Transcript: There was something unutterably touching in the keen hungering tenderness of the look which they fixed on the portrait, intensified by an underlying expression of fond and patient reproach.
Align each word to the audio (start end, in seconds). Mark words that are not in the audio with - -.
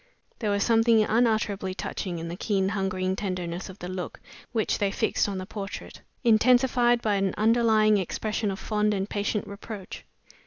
There 0.39 0.49
was 0.49 0.63
something 0.63 1.03
unutterably 1.03 1.75
touching 1.75 2.17
in 2.17 2.27
the 2.27 2.35
keen 2.35 2.69
hungering 2.69 3.15
tenderness 3.15 3.69
of 3.69 3.77
the 3.77 3.87
look 3.87 4.19
which 4.51 4.79
they 4.79 4.89
fixed 4.89 5.29
on 5.29 5.37
the 5.37 5.45
portrait, 5.45 6.01
intensified 6.23 7.03
by 7.03 7.17
an 7.17 7.35
underlying 7.37 7.99
expression 7.99 8.49
of 8.49 8.57
fond 8.57 8.95
and 8.95 9.07
patient 9.07 9.45
reproach. 9.45 10.03